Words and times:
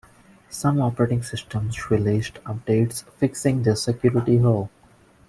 Some 0.49 0.81
operating 0.81 1.21
systems 1.21 1.91
released 1.91 2.39
updates 2.45 3.03
fixing 3.19 3.61
this 3.61 3.83
security 3.83 4.39
hole. 4.39 4.71